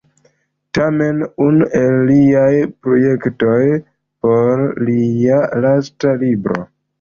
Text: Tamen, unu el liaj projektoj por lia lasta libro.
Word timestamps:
Tamen, 0.77 1.19
unu 1.47 1.67
el 1.79 1.97
liaj 2.11 2.47
projektoj 2.87 3.59
por 4.25 4.65
lia 4.89 5.39
lasta 5.69 6.17
libro. 6.25 6.59